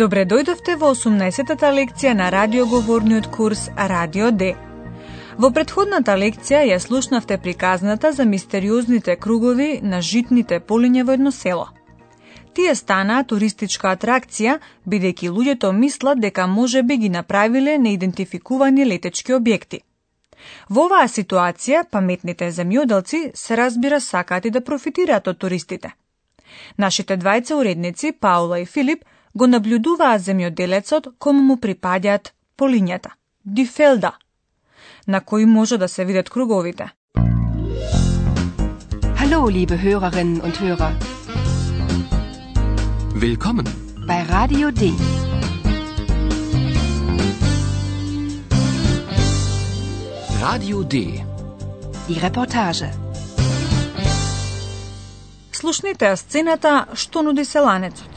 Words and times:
Добре 0.00 0.22
дојдовте 0.24 0.78
во 0.80 0.94
18-та 0.94 1.68
лекција 1.76 2.14
на 2.16 2.30
радиоговорниот 2.32 3.26
курс 3.34 3.66
Радио 3.90 4.30
Д. 4.32 4.54
Во 5.36 5.50
предходната 5.52 6.14
лекција 6.16 6.62
ја 6.64 6.78
слушнавте 6.80 7.36
приказната 7.42 8.12
за 8.12 8.24
мистериозните 8.24 9.16
кругови 9.16 9.68
на 9.82 10.00
житните 10.00 10.60
полиња 10.70 11.04
во 11.04 11.18
едно 11.18 11.32
село. 11.40 11.66
Тие 12.54 12.74
станаа 12.80 13.26
туристичка 13.34 13.92
атракција, 13.92 14.56
бидејќи 14.88 15.34
луѓето 15.36 15.74
мислат 15.82 16.24
дека 16.24 16.46
може 16.46 16.82
би 16.82 16.96
ги 17.04 17.12
направиле 17.18 17.76
неидентификувани 17.78 18.88
летечки 18.94 19.36
објекти. 19.36 19.84
Во 20.70 20.88
оваа 20.88 21.12
ситуација, 21.18 21.84
паметните 21.90 22.48
земјоделци 22.48 23.24
се 23.34 23.56
разбира 23.56 24.00
сакаат 24.00 24.48
и 24.48 24.50
да 24.50 24.64
профитираат 24.64 25.28
од 25.28 25.44
туристите. 25.44 25.92
Нашите 26.78 27.16
двајца 27.16 27.60
уредници, 27.60 28.12
Паула 28.12 28.60
и 28.60 28.66
Филип, 28.66 29.04
го 29.34 29.46
наблюдуваа 29.46 30.18
земјоделецот 30.18 31.08
кому 31.18 31.42
му 31.42 31.56
припаѓаат 31.56 32.32
полињата, 32.58 33.10
дифелда, 33.44 34.12
на 35.06 35.20
кои 35.20 35.46
може 35.46 35.78
да 35.78 35.88
се 35.88 36.04
видат 36.04 36.30
круговите. 36.30 36.90
Hallo, 39.20 39.48
liebe 39.48 39.76
Hörerinnen 39.76 40.40
und 40.42 40.54
Hörer. 40.60 40.92
Willkommen. 43.14 43.66
Bei 44.08 44.22
Radio 44.36 44.70
D. 44.70 44.82
Radio 50.42 50.82
D. 50.82 50.96
Die 52.08 52.18
Reportage. 52.26 52.88
Слушнете 55.52 56.08
ја 56.08 56.16
сцената 56.16 56.86
што 56.94 57.22
нуди 57.22 57.44
селанецот. 57.44 58.09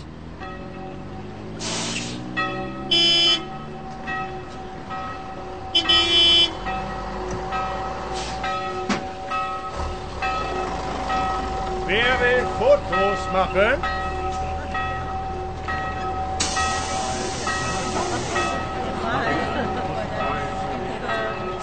Fotos 13.53 13.61
machen? 13.61 13.93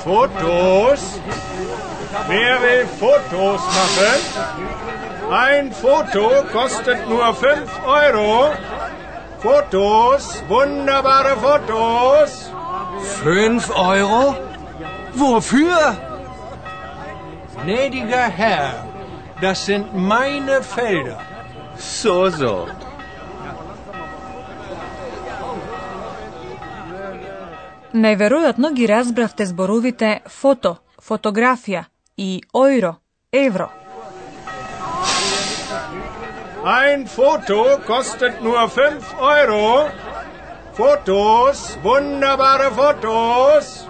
Fotos? 0.04 1.20
Wer 2.28 2.62
will 2.62 2.86
Fotos 2.86 3.60
machen? 3.60 4.20
Ein 5.32 5.72
Foto 5.72 6.44
kostet 6.52 7.08
nur 7.08 7.34
5 7.34 7.70
Euro. 7.84 8.52
Fotos, 9.40 10.42
wunderbare 10.48 11.36
Fotos. 11.36 12.50
Fünf 13.22 13.70
Euro? 13.70 14.36
Wofür? 15.14 15.96
Gnädiger 17.62 18.28
Herr, 18.28 18.84
das 19.40 19.66
sind 19.66 19.94
meine 19.94 20.62
Felder. 20.62 21.18
So. 21.80 22.68
Најверојатно 27.92 28.70
ги 28.76 28.86
разбравте 28.86 29.46
зборовите 29.46 30.10
фото, 30.28 30.76
фотографија 31.00 31.84
и 32.16 32.42
ојро, 32.52 32.92
евро. 33.32 33.70
Ein 36.64 37.06
Foto 37.08 37.78
kostet 37.86 38.42
nur 38.42 38.58
5 38.68 39.14
Euro. 39.40 39.88
Fotos, 40.76 41.78
wunderbare 41.84 42.70
Fotos. 42.76 43.86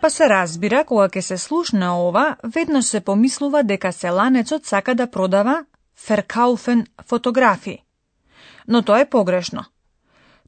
Па 0.00 0.10
се 0.10 0.28
разбира, 0.28 0.84
кога 0.84 1.08
ќе 1.08 1.20
се 1.20 1.38
слушна 1.38 1.92
ова, 2.00 2.36
веднаш 2.42 2.84
се 2.84 3.00
помислува 3.00 3.62
дека 3.62 3.92
селанецот 3.92 4.66
сака 4.66 4.94
да 4.94 5.06
продава 5.06 5.64
феркауфен 5.96 6.86
фотографии. 7.08 7.84
Но 8.66 8.82
тоа 8.82 9.00
е 9.00 9.10
погрешно. 9.10 9.64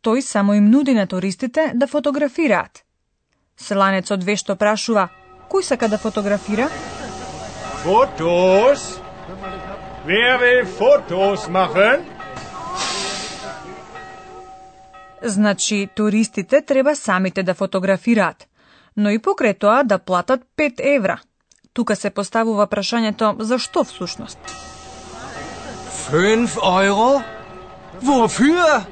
Тој 0.02 0.20
само 0.20 0.54
им 0.54 0.70
нуди 0.70 0.94
на 0.94 1.06
туристите 1.06 1.72
да 1.74 1.86
фотографираат. 1.86 2.84
Селанецот 3.56 4.24
вешто 4.24 4.56
прашува, 4.56 5.08
кој 5.48 5.62
сака 5.62 5.88
да 5.88 5.98
фотографира? 5.98 6.68
Fotos? 7.84 9.00
Wer 10.06 10.38
will 10.40 10.66
Fotos 10.66 11.48
machen? 11.48 12.04
Значи, 15.22 15.88
туристите 15.94 16.60
треба 16.62 16.96
самите 16.96 17.42
да 17.42 17.54
фотографираат, 17.54 18.46
но 18.96 19.10
и 19.10 19.18
покрај 19.18 19.58
тоа 19.58 19.82
да 19.82 19.98
платат 19.98 20.40
5 20.56 20.80
евра. 20.96 21.20
Тука 21.72 21.96
се 21.96 22.10
поставува 22.10 22.66
прашањето 22.66 23.42
зашто 23.42 23.84
всушност. 23.84 24.38
Fünf 26.10 26.56
Euro? 26.62 27.22
Wofür? 28.02 28.82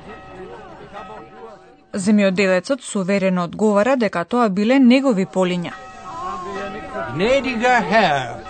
Земјоделецот 1.93 2.81
суверено 2.81 3.45
одговара 3.45 3.97
дека 3.97 4.25
тоа 4.25 4.49
биле 4.49 4.79
негови 4.79 5.27
полиња. 5.27 5.73
Gnädiger 7.15 7.81
Herr, 7.91 8.41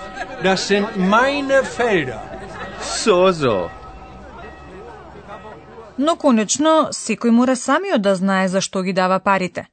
das 0.43 0.69
sind 0.69 0.87
meine 0.97 1.65
Felder. 1.65 2.21
So, 2.83 3.33
so. 3.33 3.71
Но 5.99 6.17
конечно, 6.17 6.89
секој 6.93 7.31
мора 7.31 7.57
самиот 7.57 8.03
да 8.03 8.15
знае 8.15 8.49
зашто 8.49 8.83
ги 8.83 8.93
дава 8.93 9.19
парите. 9.19 9.67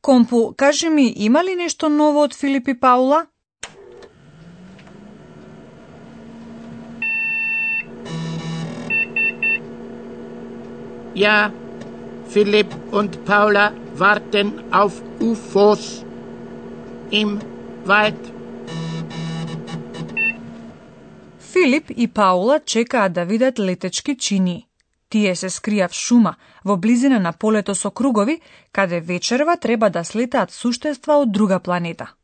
Компу, 0.00 0.54
кажи 0.56 0.88
ми, 0.88 1.12
има 1.16 1.44
ли 1.44 1.54
нешто 1.54 1.88
ново 1.88 2.22
од 2.22 2.34
Филип 2.34 2.68
и 2.68 2.74
Паула? 2.74 3.26
Ja, 11.14 11.52
Philipp 12.28 12.74
und 12.90 13.24
Paula 13.26 13.72
warten 13.96 14.72
auf 14.72 15.02
UFOs 15.20 16.04
im 17.10 17.40
Wald. 17.84 18.32
Филип 21.38 21.90
и 21.90 22.06
Паула 22.06 22.60
чекаат 22.64 23.12
да 23.12 23.24
видат 23.24 23.58
летечки 23.58 24.16
чини. 24.16 24.68
Тие 25.10 25.34
се 25.36 25.50
скрија 25.52 25.90
в 25.92 25.94
шума, 25.94 26.36
во 26.64 26.76
близина 26.76 27.18
на 27.20 27.32
полето 27.32 27.74
со 27.74 27.90
кругови, 27.90 28.40
каде 28.72 29.00
вечерва 29.00 29.56
треба 29.56 29.90
да 29.90 30.04
слетаат 30.04 30.50
суштества 30.50 31.20
од 31.20 31.32
друга 31.32 31.60
планета. 31.60 32.14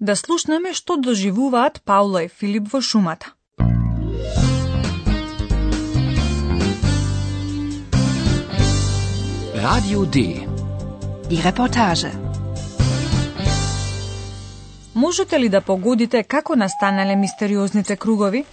Да 0.00 0.16
слушнеме 0.16 0.72
што 0.72 0.96
доживуваат 0.96 1.82
Паула 1.84 2.24
и 2.24 2.28
Филип 2.28 2.72
во 2.72 2.80
шумата. 2.80 3.34
Radio 9.64 10.04
D. 10.04 10.46
Die 11.30 11.40
Reportage. 11.40 12.10
Можете 14.94 15.40
ли 15.40 15.48
да 15.48 15.60
погодите 15.60 16.22
како 16.22 16.56
настанале 16.56 17.16
мистериозните 17.16 17.96
кругови? 17.96 18.44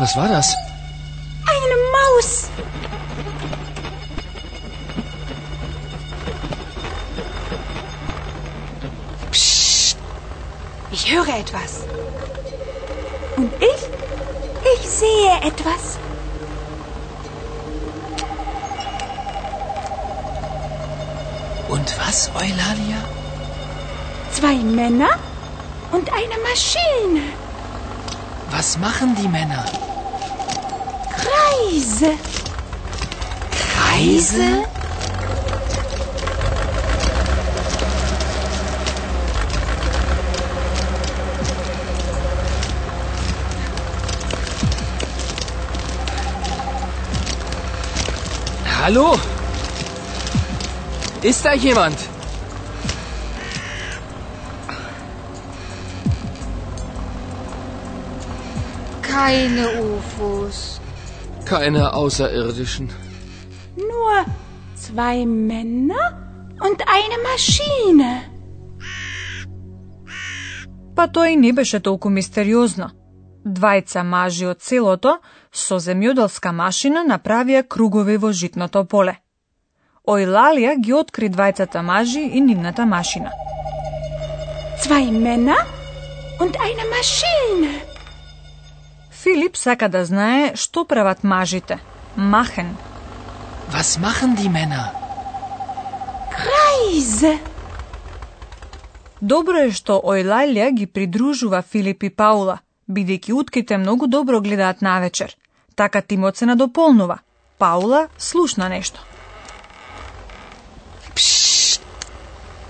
Was 0.00 0.16
war 0.16 0.28
das? 0.28 0.46
Eine 1.54 1.76
Maus! 1.96 2.30
Psst. 9.30 9.98
Ich 10.92 11.04
höre 11.12 11.28
etwas. 11.44 11.72
Und 13.36 13.52
ich? 13.60 13.95
Ich 14.86 14.92
sehe 14.92 15.32
etwas. 15.42 15.98
Und 21.68 21.98
was, 21.98 22.30
Eulalia? 22.36 23.00
Zwei 24.32 24.54
Männer 24.54 25.10
und 25.90 26.08
eine 26.12 26.38
Maschine. 26.48 27.32
Was 28.50 28.78
machen 28.78 29.16
die 29.20 29.26
Männer? 29.26 29.64
Krabbeln 31.10 31.36
Kreise. 31.66 32.12
Kreise? 33.50 34.75
Hallo? 48.85 49.19
Ist 51.21 51.45
da 51.45 51.53
jemand? 51.53 51.97
Keine 59.01 59.67
UFOs. 59.81 60.81
Keine 61.45 61.93
Außerirdischen. 61.93 62.89
Nur 63.75 64.25
zwei 64.75 65.25
Männer 65.25 66.05
und 66.59 66.79
eine 66.87 67.17
Maschine. 67.29 68.23
Па 70.95 71.07
тоа 71.07 71.29
и 71.29 71.35
не 71.35 71.51
беше 71.51 71.79
толку 71.79 72.09
мистериозно. 72.09 72.91
Двајца 73.45 74.03
мажи 74.03 74.45
од 74.45 74.61
селото 74.61 75.17
со 75.56 75.78
земјоделска 75.80 76.52
машина 76.52 77.02
направија 77.08 77.62
кругови 77.74 78.16
во 78.22 78.32
житното 78.40 78.84
поле. 78.84 79.14
Ојлалија 80.14 80.76
ги 80.84 80.92
откри 80.92 81.30
двајцата 81.32 81.82
мажи 81.82 82.22
и 82.38 82.40
нивната 82.40 82.86
машина. 82.86 83.32
Zwei 84.82 85.10
Männer 85.10 85.62
und 86.40 86.56
eine 86.66 86.84
Maschine. 86.92 87.72
Филип 89.10 89.56
сака 89.56 89.88
да 89.88 90.04
знае 90.04 90.52
што 90.56 90.84
прават 90.84 91.24
мажите. 91.24 91.78
Махен. 92.16 92.76
Was 93.72 93.96
machen 93.98 94.36
die 94.36 94.52
Männer? 94.58 94.92
Kreise. 96.36 97.38
Добро 99.20 99.64
е 99.64 99.72
што 99.72 99.98
Ојлалија 100.04 100.70
ги 100.76 100.86
придружува 100.86 101.62
Филип 101.62 102.04
и 102.04 102.10
Паула, 102.10 102.58
бидејќи 102.88 103.32
утките 103.32 103.78
многу 103.78 104.06
добро 104.06 104.40
гледаат 104.40 104.82
навечер. 104.82 105.34
Така 105.76 106.00
тимот 106.02 106.36
се 106.36 106.46
надополнува. 106.46 107.18
Паула 107.58 108.08
слушна 108.18 108.68
нешто. 108.68 109.00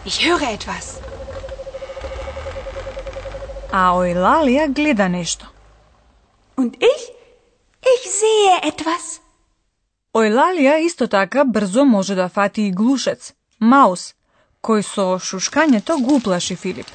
Ich 0.06 0.18
höre 0.26 0.46
etwas. 0.54 0.86
А 3.72 3.90
Ојлалија 3.98 4.68
гледа 4.72 5.08
нешто. 5.08 5.46
Und 6.56 6.76
ich? 6.78 7.02
Ich 7.94 8.04
sehe 8.20 8.54
etwas. 8.70 9.20
Ојлалија 10.14 10.78
исто 10.86 11.08
така 11.08 11.44
брзо 11.44 11.84
може 11.84 12.14
да 12.14 12.28
фати 12.28 12.62
и 12.68 12.70
глушец, 12.70 13.32
маус, 13.60 14.14
кој 14.62 14.82
со 14.82 15.06
шушкањето 15.18 15.98
го 16.04 16.16
уплаши 16.16 16.56
Филип. 16.56 16.86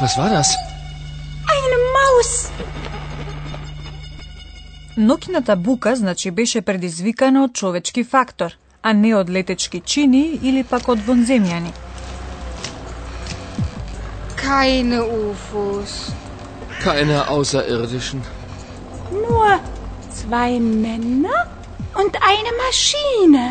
Was 0.00 0.16
war 0.16 0.30
das? 0.30 0.48
Eine 1.54 1.78
Maus. 1.96 2.30
Ноќната 5.00 5.54
бука 5.56 5.94
значи 5.96 6.30
беше 6.30 6.60
предизвикана 6.60 7.44
од 7.44 7.52
човечки 7.56 8.02
фактор, 8.04 8.52
а 8.82 8.92
не 8.92 9.14
од 9.16 9.30
летечки 9.30 9.80
чини 9.80 10.38
или 10.42 10.64
пак 10.64 10.88
од 10.92 11.00
вонземјани. 11.06 11.72
Keine 14.36 15.00
UFOs. 15.00 15.94
Keine 16.84 17.16
Außerirdischen. 17.28 18.20
Nur 19.12 19.58
zwei 20.10 20.60
Männer 20.60 21.40
und 21.96 22.20
eine 22.32 22.52
Maschine. 22.60 23.46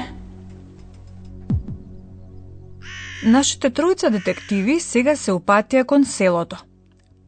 Нашите 3.23 3.69
тројца 3.69 4.09
детективи 4.09 4.79
сега 4.79 5.15
се 5.15 5.31
упатија 5.31 5.83
кон 5.85 6.05
селото. 6.05 6.61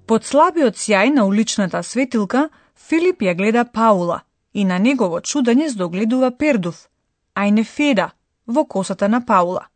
Под 0.05 0.25
слабиот 0.25 0.77
сјај 0.77 1.09
на 1.13 1.25
уличната 1.25 1.83
светилка, 1.83 2.49
Филип 2.87 3.21
ја 3.21 3.33
гледа 3.37 3.65
Паула 3.65 4.21
и 4.53 4.65
на 4.65 4.77
негово 4.79 5.21
чудење 5.21 5.67
здогледува 5.71 6.31
пердув, 6.31 6.87
ајне 7.35 7.63
феда, 7.63 8.11
во 8.47 8.65
косата 8.65 9.07
на 9.07 9.21
Паула. 9.25 9.67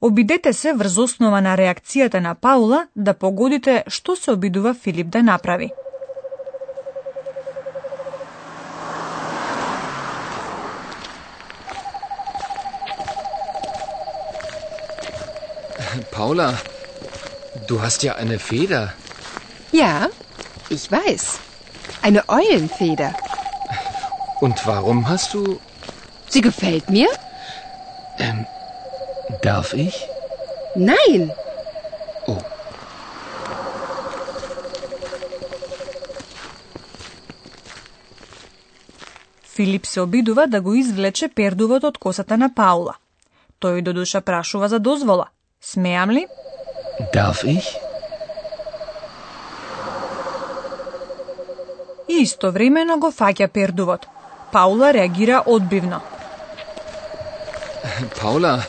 Обидете 0.00 0.52
се 0.52 0.72
врз 0.72 0.98
основа 0.98 1.40
на 1.40 1.56
реакцијата 1.56 2.20
на 2.20 2.34
Паула 2.34 2.86
да 2.96 3.14
погодите 3.14 3.84
што 3.86 4.16
се 4.16 4.32
обидува 4.32 4.74
Филип 4.74 5.08
да 5.08 5.22
направи. 5.22 5.70
Paula, 16.10 16.54
du 17.68 17.82
hast 17.82 18.02
ja 18.02 18.14
eine 18.16 18.38
Feder. 18.38 18.92
Ja, 19.72 20.08
ich 20.70 20.90
weiß. 20.90 21.41
Eine 22.02 22.22
Eulenfeder. 22.28 23.14
Und 24.40 24.66
warum 24.66 25.08
hast 25.08 25.34
du... 25.34 25.60
Sie 26.28 26.40
gefällt 26.40 26.90
mir? 26.90 27.08
Ähm, 28.18 28.46
darf 29.42 29.72
ich? 29.74 29.94
Nein. 30.74 31.30
Oh. 32.26 32.42
Филип 39.54 39.86
се 39.86 40.00
обидува 40.00 40.46
да 40.46 40.60
го 40.60 40.74
извлече 40.74 41.28
пердувот 41.28 41.84
од 41.84 41.98
косата 41.98 42.36
на 42.36 42.48
Паула. 42.54 42.96
Тој 43.60 43.82
до 43.82 43.92
душа 43.92 44.20
прашува 44.20 44.68
за 44.68 44.78
дозвола. 44.78 45.28
Смеам 45.60 46.10
ли? 46.10 46.26
Darf 47.14 47.44
ich? 47.44 47.91
И 52.22 52.24
истовремено 52.24 52.98
го 53.02 53.08
фаќа 53.10 53.48
пердувот. 53.48 54.06
Паула 54.52 54.92
реагира 54.92 55.42
одбивно. 55.46 56.00
Paula, 58.20 58.62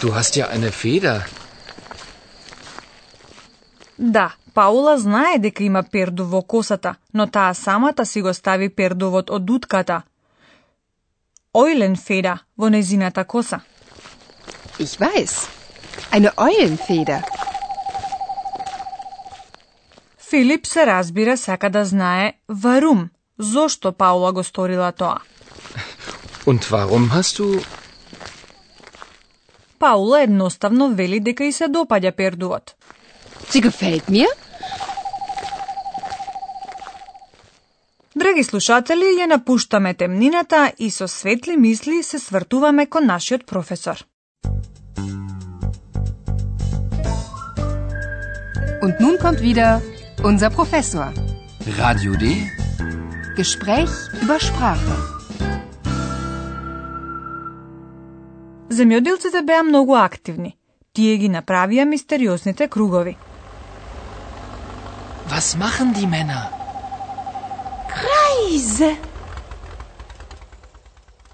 du 0.00 0.10
hast 0.14 0.36
ja 0.36 0.48
eine 0.54 0.70
Feder. 0.70 1.20
Да, 3.98 4.34
Паула 4.54 4.98
знае 4.98 5.38
дека 5.38 5.64
има 5.64 5.82
пердув 5.82 6.30
во 6.30 6.42
косата, 6.42 6.94
но 7.14 7.26
таа 7.26 7.54
самата 7.54 8.06
си 8.06 8.22
го 8.22 8.34
стави 8.34 8.68
пердувот 8.68 9.30
од 9.30 9.50
утката. 9.50 10.02
Ојлен 11.54 11.96
феда 11.96 12.38
во 12.56 12.68
незината 12.68 13.24
коса. 13.24 13.60
Ich 14.78 14.98
weiß. 14.98 15.46
Eine 16.12 16.30
Eulenfeder. 16.36 17.39
Филип 20.30 20.66
се 20.66 20.86
разбира 20.86 21.36
сака 21.36 21.70
да 21.70 21.84
знае 21.84 22.32
варум, 22.48 23.08
зошто 23.38 23.92
Паула 23.92 24.32
го 24.32 24.44
сторила 24.44 24.92
тоа. 24.92 25.18
Und 26.46 26.62
warum 26.70 27.10
hast 27.10 27.38
du... 27.38 27.64
Паула 29.78 30.22
едноставно 30.22 30.88
вели 30.94 31.20
дека 31.20 31.44
и 31.44 31.52
се 31.52 31.64
допаѓа 31.64 32.12
пердувот. 32.12 32.74
Sie 33.50 33.60
gefällt 33.60 34.06
mir? 34.08 34.30
Драги 38.14 38.44
слушатели, 38.44 39.18
ја 39.18 39.26
напуштаме 39.26 39.94
темнината 39.94 40.72
и 40.78 40.90
со 40.90 41.08
светли 41.08 41.56
мисли 41.56 42.02
се 42.02 42.18
свртуваме 42.18 42.86
кон 42.86 43.06
нашиот 43.06 43.46
професор. 43.46 43.98
Und 48.82 48.94
nun 49.00 49.18
kommt 49.18 49.40
wieder 49.40 49.99
unser 50.22 50.50
Professor. 50.50 51.12
Radio 51.78 52.14
D? 52.14 52.24
Gespräch 53.36 53.90
über 54.22 54.38
Sprache. 54.38 54.96
Земјоделците 58.70 59.42
беа 59.42 59.62
многу 59.62 59.96
активни. 59.96 60.56
Тие 60.92 61.16
ги 61.16 61.28
направија 61.28 61.84
мистериозните 61.84 62.68
кругови. 62.68 63.16
Was 65.30 65.56
machen 65.56 65.94
die 65.94 66.06
Männer? 66.06 66.52
Kreise. 67.88 68.96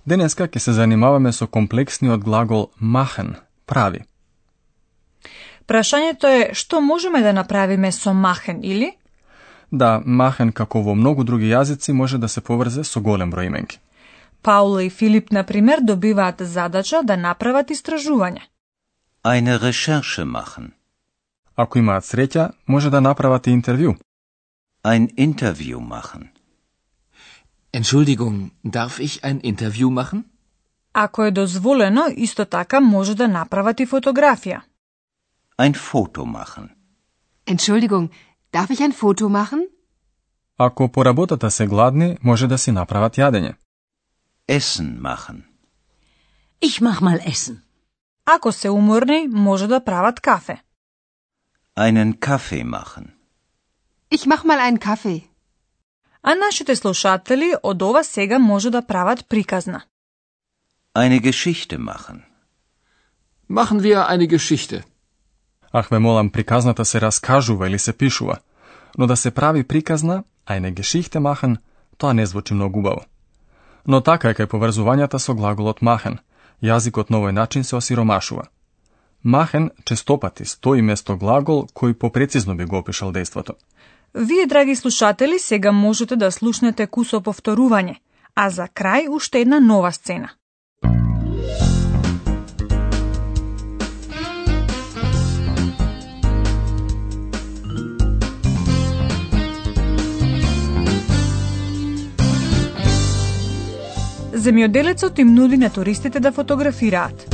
Денеска 0.06 0.46
ќе 0.46 0.58
се 0.58 0.72
занимаваме 0.72 1.32
со 1.32 1.46
комплексниот 1.46 2.22
глагол 2.24 2.70
machen, 2.78 3.34
прави. 3.66 4.04
Прашањето 5.66 6.30
е 6.30 6.54
што 6.54 6.80
можеме 6.80 7.22
да 7.22 7.32
направиме 7.32 7.92
со 7.92 8.12
махен 8.14 8.60
или? 8.62 8.92
Да, 9.70 10.00
machen 10.04 10.52
како 10.52 10.82
во 10.82 10.94
многу 10.94 11.24
други 11.24 11.50
јазици 11.50 11.92
може 11.92 12.18
да 12.18 12.28
се 12.28 12.40
поврзе 12.40 12.84
со 12.84 13.00
голем 13.00 13.32
број 13.32 13.46
именки. 13.46 13.78
Паула 14.42 14.82
и 14.84 14.90
Филип, 14.90 15.32
на 15.32 15.42
пример, 15.44 15.80
добиваат 15.82 16.40
задача 16.40 17.02
да 17.02 17.16
направат 17.16 17.70
истражување. 17.70 18.42
Eine 19.24 19.58
Recherche 19.58 20.24
machen. 20.24 20.70
Ако 21.56 21.78
имаат 21.78 22.04
среќа, 22.04 22.50
може 22.66 22.90
да 22.90 23.00
направат 23.00 23.46
и 23.46 23.50
интервју. 23.50 23.96
Ein 24.84 25.08
Interview 25.16 25.80
machen. 25.80 26.28
Entschuldigung, 27.72 28.50
darf 28.64 29.00
ich 29.00 29.20
ein 29.22 29.40
Interview 29.40 29.90
machen? 29.90 30.24
Ако 30.92 31.24
е 31.24 31.30
дозволено, 31.30 32.04
исто 32.16 32.44
така 32.44 32.80
може 32.80 33.14
да 33.14 33.28
направат 33.28 33.80
и 33.80 33.86
фотографија. 33.86 34.60
Ein 35.58 35.74
Foto 35.74 36.22
machen. 36.26 36.64
Entschuldigung, 37.52 38.10
darf 38.52 38.70
ich 38.70 38.80
ein 38.86 38.92
Foto 38.92 39.28
machen? 39.28 39.60
Ако 40.58 40.92
по 40.92 41.04
работата 41.04 41.50
се 41.50 41.66
гладни, 41.66 42.18
може 42.22 42.46
да 42.46 42.58
си 42.58 42.72
направат 42.72 43.16
јадење. 43.16 43.54
Essen 44.48 45.00
machen. 45.00 45.42
Ich 46.64 46.80
mach 46.80 47.00
mal 47.00 47.18
Essen. 47.26 47.56
Ако 48.24 48.52
се 48.52 48.70
уморни, 48.70 49.28
може 49.28 49.66
да 49.66 49.84
прават 49.84 50.20
кафе. 50.20 50.62
Einen 51.76 52.18
Kaffee 52.18 52.64
machen. 52.64 53.04
Ich 54.14 54.26
mach 54.26 54.44
mal 54.44 54.60
einen 54.60 54.78
Kaffee. 54.78 55.28
А 56.22 56.34
нашите 56.34 56.76
слушатели 56.76 57.52
од 57.62 57.82
ова 57.82 58.04
сега 58.04 58.38
може 58.38 58.70
да 58.70 58.82
прават 58.82 59.28
приказна. 59.28 59.82
Eine 60.94 61.20
Geschichte 61.20 61.78
machen. 61.78 62.22
Machen 63.48 63.80
wir 63.80 64.08
eine 64.08 64.26
Geschichte. 64.26 64.95
Ах 65.78 65.88
ве 65.88 65.98
молам, 65.98 66.30
приказната 66.30 66.84
се 66.84 67.00
раскажува 67.00 67.68
или 67.68 67.78
се 67.78 67.92
пишува, 67.92 68.36
но 68.98 69.06
да 69.06 69.16
се 69.16 69.30
прави 69.30 69.64
приказна, 69.64 70.24
а 70.46 70.60
не 70.60 70.70
гешихте 70.70 71.18
махен, 71.18 71.56
тоа 71.98 72.14
не 72.14 72.26
звучи 72.26 72.54
многу 72.54 72.78
убаво. 72.78 73.04
Но 73.86 74.00
така 74.00 74.30
е 74.30 74.34
кај 74.34 74.48
поврзувањата 74.48 75.20
со 75.20 75.34
глаголот 75.36 75.82
махен, 75.82 76.16
јазикот 76.64 77.12
на 77.12 77.20
овој 77.20 77.36
начин 77.36 77.64
се 77.64 77.76
осиромашува. 77.76 78.48
Махен 79.22 79.70
честопати 79.84 80.44
стои 80.44 80.80
место 80.80 81.16
глагол 81.16 81.68
кој 81.74 81.92
попрецизно 81.92 82.56
би 82.56 82.64
го 82.64 82.78
опишал 82.78 83.12
дејството. 83.12 83.52
Вие, 84.14 84.46
драги 84.46 84.76
слушатели, 84.76 85.38
сега 85.38 85.72
можете 85.72 86.16
да 86.16 86.32
слушнете 86.32 86.86
кусо 86.86 87.20
повторување, 87.20 87.96
а 88.34 88.50
за 88.50 88.64
крај 88.64 89.08
уште 89.10 89.40
една 89.40 89.60
нова 89.60 89.92
сцена. 89.92 90.30
Земјоделецот 104.46 105.18
им 105.18 105.32
нуди 105.34 105.56
на 105.58 105.70
туристите 105.74 106.20
да 106.20 106.30
фотографираат. 106.30 107.26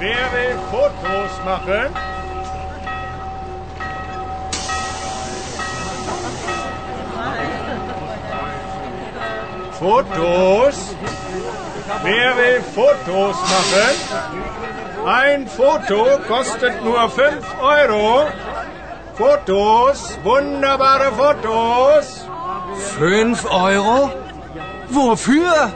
Wer 0.00 0.26
will 0.34 0.58
Fotos 0.72 1.34
machen? 1.46 1.90
Fotos? 9.78 10.76
Wer 12.02 12.36
will 12.36 12.62
Fotos 12.62 13.36
machen? 13.36 13.94
Ein 15.06 15.46
Foto 15.48 16.18
kostet 16.28 16.82
nur 16.84 17.10
5 17.10 17.44
Euro. 17.60 18.26
Fotos, 19.14 20.18
wunderbare 20.22 21.12
Fotos. 21.12 22.26
Fünf 22.98 23.44
Euro? 23.50 24.10
Wofür? 24.88 25.72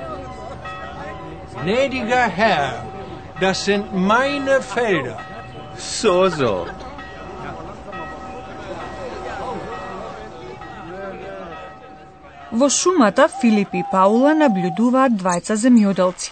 Gnädiger 1.63 2.29
Herr, 2.29 2.85
das 3.41 3.65
sind 3.65 3.95
meine 3.95 4.61
Felder. 4.63 5.19
So, 5.77 6.29
so. 6.29 6.67
Во 12.51 12.69
шумата 12.71 13.27
Филип 13.29 13.75
и 13.75 13.83
Паула 13.91 14.33
наблюдуваат 14.39 15.17
двајца 15.19 15.57
земјоделци. 15.59 16.31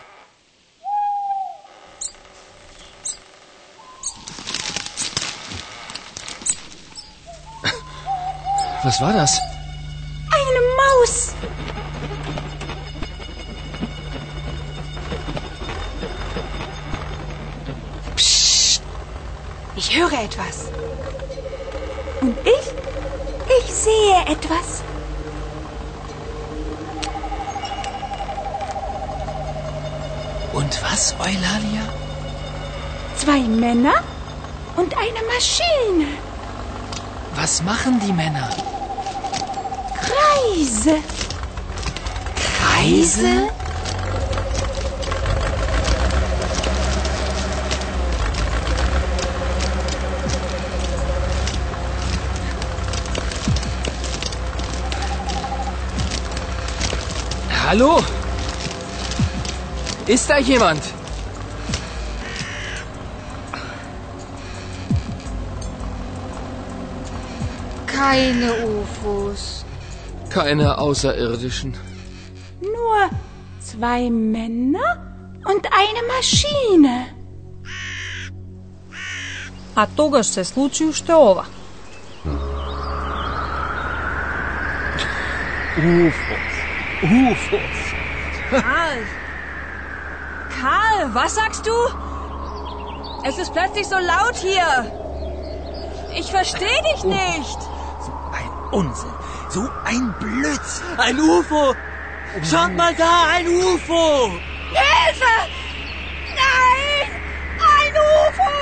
Was 8.84 9.00
war 9.00 9.12
das? 9.12 9.40
Eine 10.38 10.62
Maus. 10.78 11.34
Psst. 18.14 18.82
Ich 19.74 19.96
höre 19.96 20.12
etwas. 20.12 20.70
Und 22.20 22.36
ich? 22.44 22.66
Ich 23.58 23.72
sehe 23.72 24.18
etwas. 24.26 24.84
Und 30.64 30.82
was, 30.82 31.14
Eulalia? 31.18 31.82
Zwei 33.18 33.40
Männer 33.40 33.96
und 34.76 34.96
eine 34.96 35.20
Maschine. 35.34 36.06
Was 37.34 37.62
machen 37.62 38.00
die 38.00 38.12
Männer? 38.14 38.48
Kreise. 40.00 40.96
Kreise? 42.34 43.50
Hallo? 57.66 58.02
Ist 60.06 60.28
da 60.28 60.38
jemand? 60.38 60.82
Keine 67.86 68.52
UFOs. 68.66 69.64
Keine 70.28 70.76
außerirdischen. 70.76 71.74
Nur 72.60 73.10
zwei 73.60 74.10
Männer 74.10 74.90
und 75.46 75.66
eine 75.72 76.02
Maschine. 76.14 77.06
A 79.74 79.86
toga 79.86 80.22
se 80.22 80.44
sluči 80.44 80.84
ušte 80.84 81.12
ova. 81.16 81.44
Hm. 82.22 82.38
UFOs. 86.06 86.54
UFOs. 87.02 87.80
Halt. 88.52 89.23
Karl! 90.64 91.12
Was 91.12 91.34
sagst 91.34 91.66
du? 91.66 91.76
Es 93.22 93.36
ist 93.36 93.52
plötzlich 93.52 93.86
so 93.86 93.96
laut 93.98 94.34
hier. 94.36 94.66
Ich 96.16 96.30
verstehe 96.30 96.82
dich 96.94 97.04
nicht. 97.04 97.60
So 98.00 98.12
ein 98.32 98.50
Unsinn. 98.72 99.12
So 99.50 99.68
ein 99.84 100.14
Blödsinn. 100.18 100.86
Ein 100.96 101.20
UFO. 101.20 101.74
Schaut 102.50 102.74
mal 102.76 102.94
da, 102.94 103.26
ein 103.34 103.46
UFO. 103.46 104.30
Hilfe! 104.70 105.34
Nein! 106.42 107.10
Ein 107.76 107.92
UFO! 108.14 108.54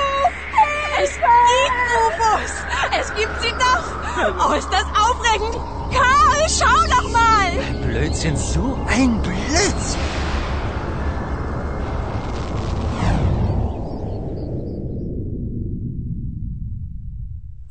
Es 1.01 1.11
gibt 1.15 1.77
UFOs. 2.03 2.53
Es 2.99 3.15
gibt 3.15 3.41
sie 3.41 3.53
doch. 3.57 4.49
Oh, 4.49 4.53
ist 4.53 4.69
das 4.69 4.85
aufregend. 5.05 5.55
Karl, 5.93 6.47
schau 6.49 6.85
doch 6.95 7.09
mal. 7.11 7.51
Blödsinn, 7.81 8.35
so 8.35 8.77
ein 8.89 9.21
Blödsinn. 9.21 10.12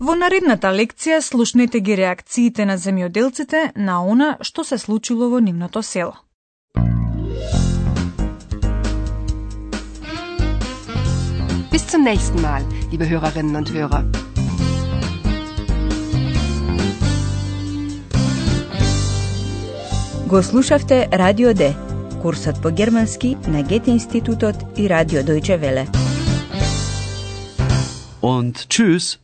Во 0.03 0.17
наредната 0.19 0.73
лекција 0.75 1.21
слушнете 1.23 1.79
ги 1.79 1.95
реакциите 1.95 2.65
на 2.67 2.75
земјоделците 2.85 3.59
на 3.89 4.01
она 4.13 4.31
што 4.49 4.65
се 4.67 4.79
случило 4.85 5.29
во 5.31 5.39
нивното 5.39 5.83
село. 5.83 6.17
Bis 11.71 11.87
zum 11.93 12.03
nächsten 12.03 12.43
Mal, 12.43 12.67
liebe 12.91 13.07
Hörerinnen 13.07 13.55
und 13.63 13.71
Hörer. 13.71 14.03
Го 20.27 20.43
слушавте 20.43 21.09
Радио 21.13 21.55
Д, 21.55 21.75
курсот 22.23 22.61
по 22.63 22.71
германски 22.71 23.37
на 23.47 23.63
Гете 23.63 23.93
институтот 23.93 24.57
и 24.77 24.89
Радио 24.89 25.23
Дојче 25.23 25.57
Веле. 25.57 25.87
Und 28.21 28.67
tschüss. 28.69 29.22